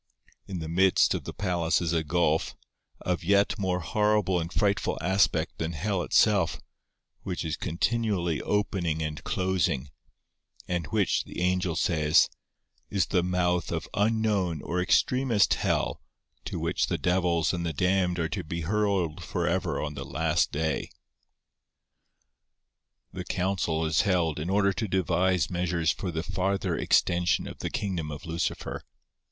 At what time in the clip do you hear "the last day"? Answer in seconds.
19.93-20.89